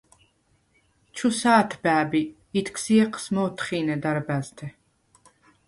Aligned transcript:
–ჩუ 1.15 1.29
ს’ათბა̄̈ბ 1.39 2.11
ი 2.21 2.23
ითქს 2.59 2.83
ი 2.93 2.95
უ̂ეჴს 2.97 3.25
მ’ოთხუ̂ინე 3.33 3.95
დარბა̈ზთე. 4.03 4.67